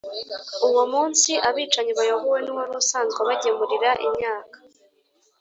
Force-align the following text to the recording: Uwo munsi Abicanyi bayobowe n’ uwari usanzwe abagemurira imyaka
Uwo 0.69 0.83
munsi 0.93 1.31
Abicanyi 1.47 1.91
bayobowe 1.99 2.39
n’ 2.41 2.47
uwari 2.51 2.73
usanzwe 2.81 3.19
abagemurira 3.21 3.91
imyaka 4.07 4.57